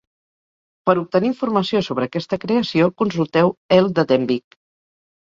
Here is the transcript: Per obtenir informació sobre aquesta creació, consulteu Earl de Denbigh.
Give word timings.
Per 0.89 0.93
obtenir 0.99 1.27
informació 1.31 1.81
sobre 1.87 2.07
aquesta 2.09 2.39
creació, 2.45 2.87
consulteu 3.01 3.53
Earl 3.77 3.93
de 4.01 4.07
Denbigh. 4.13 4.57